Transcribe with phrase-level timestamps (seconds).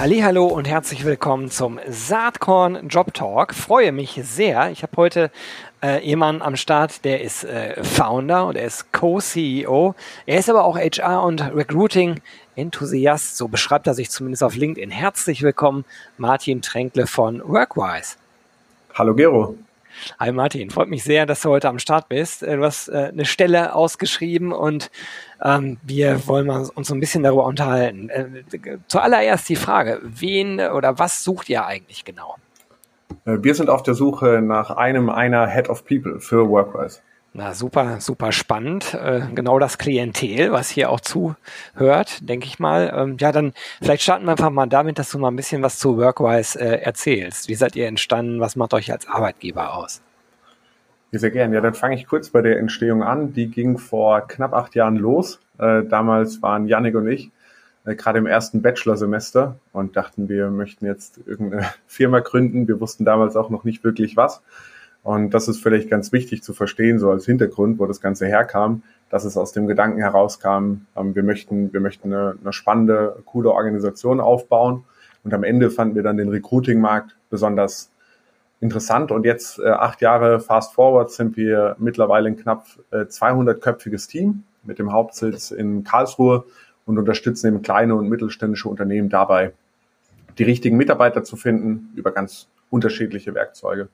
[0.00, 3.52] Hallo und herzlich willkommen zum Saatkorn Job Talk.
[3.52, 4.70] Freue mich sehr.
[4.70, 5.32] Ich habe heute
[5.82, 9.96] äh, jemanden am Start, der ist äh, Founder und er ist Co-CEO.
[10.24, 12.20] Er ist aber auch HR und Recruiting
[12.54, 13.36] Enthusiast.
[13.36, 14.92] So beschreibt er sich zumindest auf LinkedIn.
[14.92, 15.84] Herzlich willkommen,
[16.16, 18.14] Martin Tränkle von Workwise.
[18.94, 19.56] Hallo Gero.
[20.18, 22.42] Hi Martin, freut mich sehr, dass du heute am Start bist.
[22.42, 24.90] Äh, du hast äh, eine Stelle ausgeschrieben und
[25.42, 28.08] ähm, wir wollen uns so ein bisschen darüber unterhalten.
[28.08, 28.26] Äh,
[28.88, 32.36] zuallererst die Frage, wen oder was sucht ihr eigentlich genau?
[33.24, 37.00] Wir sind auf der Suche nach einem einer Head of People für Workwise.
[37.34, 38.94] Na, super, super spannend.
[38.94, 42.92] Äh, genau das Klientel, was hier auch zuhört, denke ich mal.
[42.94, 45.78] Ähm, ja, dann vielleicht starten wir einfach mal damit, dass du mal ein bisschen was
[45.78, 47.48] zu Workwise äh, erzählst.
[47.48, 48.40] Wie seid ihr entstanden?
[48.40, 50.00] Was macht euch als Arbeitgeber aus?
[51.12, 51.52] Ja, sehr gern.
[51.52, 53.34] Ja, dann fange ich kurz bei der Entstehung an.
[53.34, 55.38] Die ging vor knapp acht Jahren los.
[55.58, 57.30] Äh, damals waren Yannick und ich
[57.84, 62.66] äh, gerade im ersten Bachelorsemester und dachten, wir möchten jetzt irgendeine Firma gründen.
[62.68, 64.42] Wir wussten damals auch noch nicht wirklich was
[65.08, 68.82] und das ist vielleicht ganz wichtig zu verstehen, so als Hintergrund, wo das Ganze herkam,
[69.08, 73.50] dass es aus dem Gedanken herauskam, ähm, wir möchten, wir möchten eine, eine spannende, coole
[73.50, 74.84] Organisation aufbauen.
[75.24, 77.90] Und am Ende fanden wir dann den Recruiting-Markt besonders
[78.60, 79.10] interessant.
[79.10, 84.42] Und jetzt, äh, acht Jahre fast forward, sind wir mittlerweile ein knapp äh, 200-köpfiges Team
[84.62, 86.44] mit dem Hauptsitz in Karlsruhe
[86.84, 89.54] und unterstützen eben kleine und mittelständische Unternehmen dabei,
[90.36, 93.88] die richtigen Mitarbeiter zu finden über ganz unterschiedliche Werkzeuge.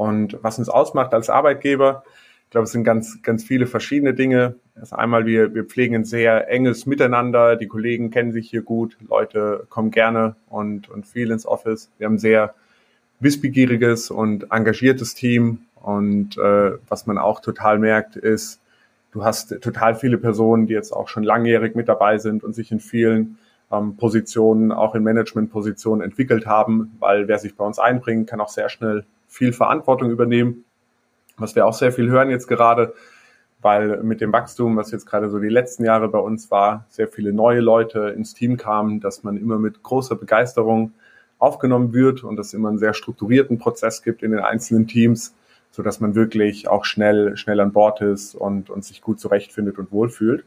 [0.00, 2.04] Und was uns ausmacht als Arbeitgeber,
[2.44, 4.54] ich glaube, es sind ganz, ganz viele verschiedene Dinge.
[4.74, 7.54] Also einmal, wir, wir pflegen ein sehr enges Miteinander.
[7.56, 8.96] Die Kollegen kennen sich hier gut.
[9.06, 11.90] Leute kommen gerne und, und viel ins Office.
[11.98, 12.54] Wir haben ein sehr
[13.20, 15.66] wissbegieriges und engagiertes Team.
[15.74, 18.58] Und äh, was man auch total merkt, ist,
[19.12, 22.72] du hast total viele Personen, die jetzt auch schon langjährig mit dabei sind und sich
[22.72, 23.36] in vielen
[23.70, 28.48] ähm, Positionen, auch in Managementpositionen entwickelt haben, weil wer sich bei uns einbringt, kann auch
[28.48, 30.64] sehr schnell viel Verantwortung übernehmen,
[31.38, 32.92] was wir auch sehr viel hören jetzt gerade,
[33.62, 37.08] weil mit dem Wachstum, was jetzt gerade so die letzten Jahre bei uns war, sehr
[37.08, 40.92] viele neue Leute ins Team kamen, dass man immer mit großer Begeisterung
[41.38, 45.34] aufgenommen wird und es immer einen sehr strukturierten Prozess gibt in den einzelnen Teams,
[45.70, 49.78] so dass man wirklich auch schnell, schnell an Bord ist und, und sich gut zurechtfindet
[49.78, 50.44] und wohlfühlt.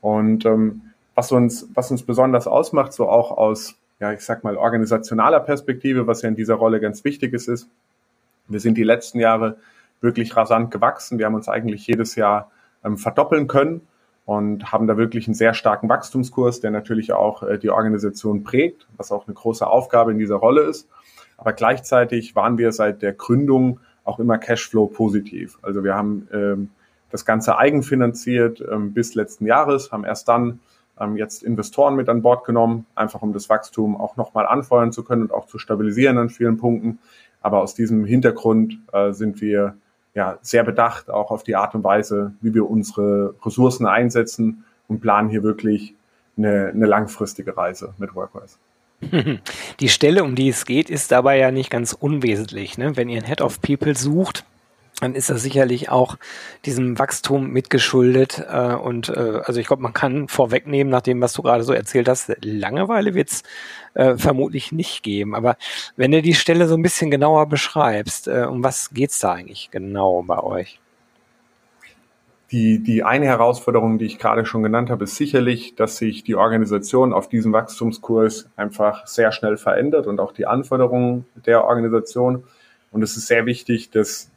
[0.00, 0.82] Und ähm,
[1.14, 6.06] was uns, was uns besonders ausmacht, so auch aus, ja, ich sag mal, organisationaler Perspektive,
[6.06, 7.68] was ja in dieser Rolle ganz wichtig ist, ist,
[8.48, 9.56] wir sind die letzten Jahre
[10.00, 11.18] wirklich rasant gewachsen.
[11.18, 12.50] Wir haben uns eigentlich jedes Jahr
[12.84, 13.82] ähm, verdoppeln können
[14.24, 18.86] und haben da wirklich einen sehr starken Wachstumskurs, der natürlich auch äh, die Organisation prägt,
[18.96, 20.88] was auch eine große Aufgabe in dieser Rolle ist.
[21.36, 25.58] Aber gleichzeitig waren wir seit der Gründung auch immer Cashflow positiv.
[25.62, 26.70] Also wir haben ähm,
[27.10, 30.60] das Ganze eigenfinanziert ähm, bis letzten Jahres, haben erst dann
[31.14, 35.22] jetzt Investoren mit an Bord genommen, einfach um das Wachstum auch nochmal anfeuern zu können
[35.22, 36.98] und auch zu stabilisieren an vielen Punkten.
[37.48, 39.74] Aber aus diesem Hintergrund äh, sind wir
[40.12, 45.00] ja sehr bedacht auch auf die Art und Weise, wie wir unsere Ressourcen einsetzen und
[45.00, 45.94] planen hier wirklich
[46.36, 48.58] eine, eine langfristige Reise mit Workwise.
[49.80, 52.76] Die Stelle, um die es geht, ist dabei ja nicht ganz unwesentlich.
[52.76, 52.98] Ne?
[52.98, 54.44] Wenn ihr einen Head of People sucht,
[55.00, 56.16] dann ist das sicherlich auch
[56.64, 58.44] diesem Wachstum mitgeschuldet.
[58.50, 61.72] Äh, und äh, also ich glaube, man kann vorwegnehmen, nach dem, was du gerade so
[61.72, 63.42] erzählt hast, Langeweile wird's
[63.94, 65.34] äh, vermutlich nicht geben.
[65.34, 65.56] Aber
[65.96, 69.70] wenn du die Stelle so ein bisschen genauer beschreibst, äh, um was geht's da eigentlich
[69.70, 70.80] genau bei euch?
[72.50, 76.34] Die, die eine Herausforderung, die ich gerade schon genannt habe, ist sicherlich, dass sich die
[76.34, 82.44] Organisation auf diesem Wachstumskurs einfach sehr schnell verändert und auch die Anforderungen der Organisation.
[82.90, 84.30] Und es ist sehr wichtig, dass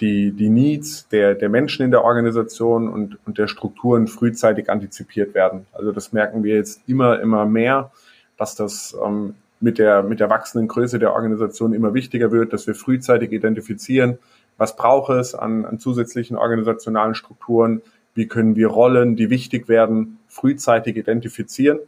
[0.00, 5.34] die, die Needs der, der Menschen in der Organisation und, und der Strukturen frühzeitig antizipiert
[5.34, 5.66] werden.
[5.72, 7.90] Also das merken wir jetzt immer, immer mehr,
[8.36, 12.66] dass das ähm, mit, der, mit der wachsenden Größe der Organisation immer wichtiger wird, dass
[12.66, 14.18] wir frühzeitig identifizieren,
[14.58, 17.82] was braucht es an, an zusätzlichen organisationalen Strukturen,
[18.14, 21.78] wie können wir Rollen, die wichtig werden, frühzeitig identifizieren.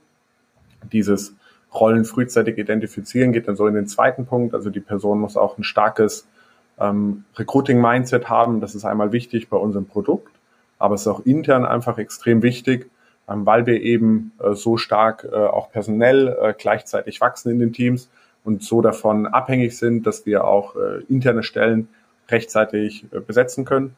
[0.93, 1.35] Dieses
[1.75, 4.55] Rollen frühzeitig identifizieren geht dann so in den zweiten Punkt.
[4.55, 6.27] Also die Person muss auch ein starkes
[6.81, 8.61] ähm, Recruiting-Mindset haben.
[8.61, 10.33] Das ist einmal wichtig bei unserem Produkt,
[10.79, 12.91] aber es ist auch intern einfach extrem wichtig,
[13.29, 17.73] ähm, weil wir eben äh, so stark äh, auch personell äh, gleichzeitig wachsen in den
[17.73, 18.11] Teams
[18.45, 21.89] und so davon abhängig sind, dass wir auch äh, interne Stellen
[22.31, 23.95] rechtzeitig äh, besetzen können.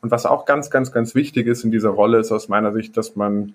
[0.00, 2.96] Und was auch ganz, ganz, ganz wichtig ist in dieser Rolle, ist aus meiner Sicht,
[2.96, 3.54] dass man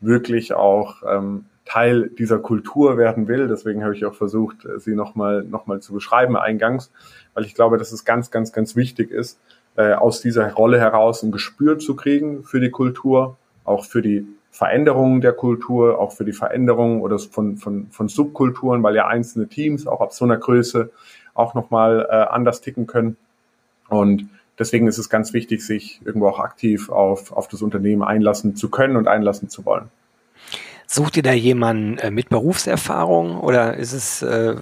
[0.00, 3.46] wirklich auch ähm, Teil dieser Kultur werden will.
[3.46, 6.90] Deswegen habe ich auch versucht, sie nochmal noch mal zu beschreiben eingangs,
[7.34, 9.38] weil ich glaube, dass es ganz, ganz, ganz wichtig ist,
[9.76, 14.26] äh, aus dieser Rolle heraus ein Gespür zu kriegen für die Kultur, auch für die
[14.50, 19.46] Veränderungen der Kultur, auch für die Veränderungen oder von, von, von Subkulturen, weil ja einzelne
[19.46, 20.90] Teams auch ab so einer Größe
[21.34, 23.16] auch nochmal äh, anders ticken können.
[23.88, 28.56] Und deswegen ist es ganz wichtig, sich irgendwo auch aktiv auf, auf das Unternehmen einlassen
[28.56, 29.90] zu können und einlassen zu wollen.
[30.86, 34.56] Sucht ihr da jemanden äh, mit Berufserfahrung oder ist es äh,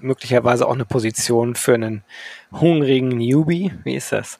[0.00, 2.02] möglicherweise auch eine Position für einen
[2.52, 3.72] hungrigen Newbie?
[3.82, 4.38] Wie ist das?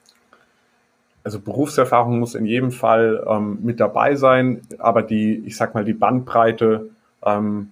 [1.23, 5.83] Also Berufserfahrung muss in jedem Fall ähm, mit dabei sein, aber die, ich sag mal,
[5.83, 6.89] die Bandbreite
[7.25, 7.71] ähm,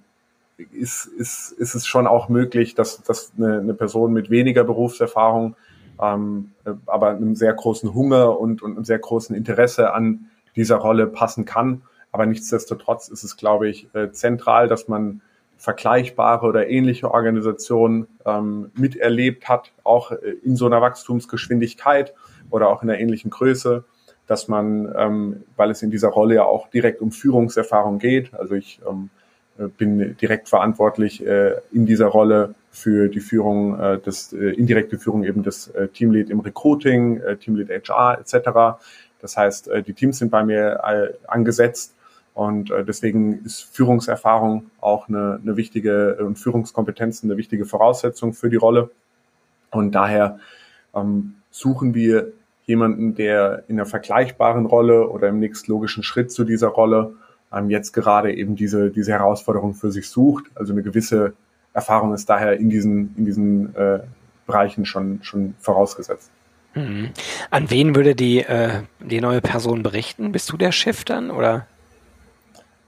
[0.74, 5.56] ist, ist, ist es schon auch möglich, dass, dass eine, eine Person mit weniger Berufserfahrung,
[6.02, 6.52] ähm,
[6.86, 11.46] aber einem sehr großen Hunger und, und einem sehr großen Interesse an dieser Rolle passen
[11.46, 11.84] kann.
[12.12, 15.22] Aber nichtsdestotrotz ist es, glaube ich, äh, zentral, dass man
[15.58, 22.14] vergleichbare oder ähnliche Organisationen ähm, miterlebt hat, auch äh, in so einer Wachstumsgeschwindigkeit
[22.50, 23.84] oder auch in einer ähnlichen Größe,
[24.28, 28.56] dass man, ähm, weil es in dieser Rolle ja auch direkt um Führungserfahrung geht, also
[28.56, 29.25] ich ähm, äh,
[29.78, 35.24] bin direkt verantwortlich äh, in dieser Rolle für die Führung, äh, des äh, indirekte Führung
[35.24, 38.80] eben des äh, Teamlead im Recruiting, äh, Teamlead HR etc.
[39.22, 41.96] Das heißt, äh, die Teams sind bei mir äh, angesetzt
[42.34, 48.50] und äh, deswegen ist Führungserfahrung auch eine, eine wichtige und Führungskompetenzen eine wichtige Voraussetzung für
[48.50, 48.92] die Rolle.
[49.72, 50.40] Und daher
[50.94, 52.34] ähm, suchen wir
[52.66, 57.14] jemanden, der in einer vergleichbaren Rolle oder im nächstlogischen Schritt zu dieser Rolle
[57.54, 60.46] ähm, jetzt gerade eben diese, diese Herausforderung für sich sucht.
[60.56, 61.34] Also eine gewisse
[61.74, 64.00] Erfahrung ist daher in diesen, in diesen äh,
[64.48, 66.32] Bereichen schon, schon vorausgesetzt.
[66.76, 67.12] Mhm.
[67.52, 70.32] An wen würde die, äh, die neue Person berichten?
[70.32, 71.68] Bist du der Chef dann oder?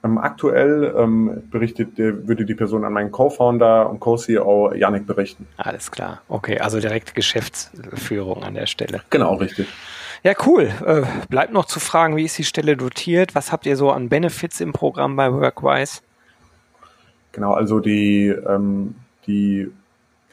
[0.03, 5.47] Ähm, aktuell ähm, berichtet, würde die Person an meinen Co-Founder und Co-CEO Yannick berichten.
[5.57, 6.21] Alles klar.
[6.27, 9.01] Okay, also direkt Geschäftsführung an der Stelle.
[9.09, 9.67] Genau, richtig.
[10.27, 10.69] Ja, cool.
[10.85, 13.33] Äh, bleibt noch zu fragen, wie ist die Stelle dotiert?
[13.33, 16.01] Was habt ihr so an Benefits im Programm bei Workwise?
[17.31, 18.95] Genau, also die, ähm,
[19.25, 19.71] die,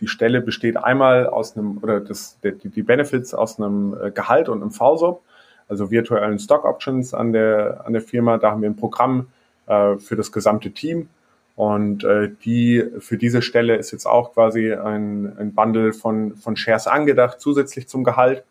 [0.01, 4.49] die Stelle besteht einmal aus einem, oder das, die, die Benefits aus einem äh, Gehalt
[4.49, 5.23] und einem VSOP,
[5.69, 8.39] also virtuellen Stock Options an der, an der Firma.
[8.39, 9.29] Da haben wir ein Programm,
[9.69, 11.09] äh, für das gesamte Team.
[11.55, 16.57] Und äh, die für diese Stelle ist jetzt auch quasi ein, ein Bundle von, von
[16.57, 18.43] Shares angedacht, zusätzlich zum Gehalt.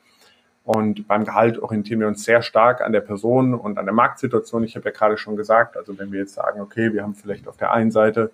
[0.64, 4.64] Und beim Gehalt orientieren wir uns sehr stark an der Person und an der Marktsituation.
[4.64, 7.48] Ich habe ja gerade schon gesagt, also wenn wir jetzt sagen, okay, wir haben vielleicht
[7.48, 8.32] auf der einen Seite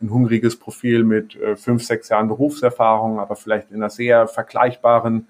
[0.00, 5.26] ein hungriges Profil mit äh, fünf, sechs Jahren Berufserfahrung, aber vielleicht in einer sehr vergleichbaren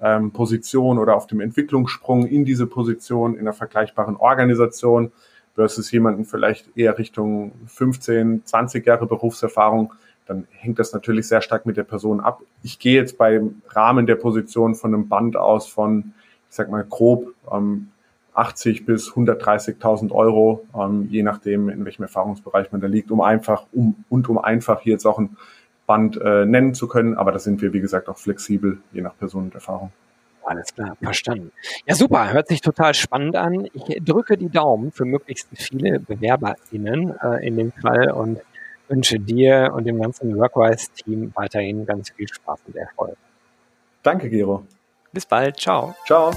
[0.00, 5.12] ähm, Position oder auf dem Entwicklungssprung in diese Position, in einer vergleichbaren Organisation,
[5.54, 9.94] versus jemanden vielleicht eher Richtung 15, 20 Jahre Berufserfahrung,
[10.26, 12.42] dann hängt das natürlich sehr stark mit der Person ab.
[12.62, 16.12] Ich gehe jetzt beim Rahmen der Position von einem Band aus von,
[16.48, 17.88] ich sag mal grob, ähm,
[18.34, 23.64] 80 bis 130.000 Euro, ähm, je nachdem, in welchem Erfahrungsbereich man da liegt, um einfach,
[23.72, 25.36] um, und um einfach hier jetzt auch ein
[25.86, 27.14] Band äh, nennen zu können.
[27.14, 29.90] Aber da sind wir, wie gesagt, auch flexibel, je nach Person und Erfahrung.
[30.44, 31.50] Alles klar, verstanden.
[31.86, 33.66] Ja, super, hört sich total spannend an.
[33.72, 38.40] Ich drücke die Daumen für möglichst viele BewerberInnen äh, in dem Fall und
[38.88, 43.16] wünsche dir und dem ganzen Workwise-Team weiterhin ganz viel Spaß und Erfolg.
[44.02, 44.64] Danke, Gero.
[45.12, 45.94] Bis bald, ciao.
[46.06, 46.32] Ciao.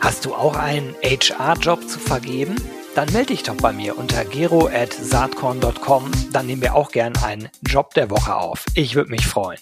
[0.00, 2.56] Hast du auch einen HR-Job zu vergeben?
[2.94, 6.10] Dann melde dich doch bei mir unter gero.saatkorn.com.
[6.32, 8.64] Dann nehmen wir auch gern einen Job der Woche auf.
[8.74, 9.58] Ich würde mich freuen.